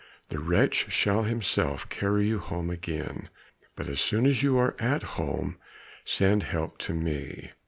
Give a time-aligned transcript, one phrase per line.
[0.29, 3.29] The wretch shall himself carry you home again,
[3.75, 5.59] but as soon as you are at home
[6.05, 7.51] send help to me."